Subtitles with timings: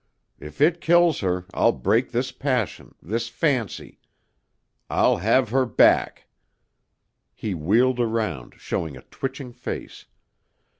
[0.39, 3.99] If it kills her, I'll break this passion, this fancy.
[4.89, 6.25] I'll have her back"
[7.35, 10.07] He wheeled round, showing a twitching face.